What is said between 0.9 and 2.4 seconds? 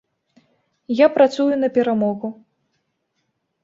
Я працую на перамогу.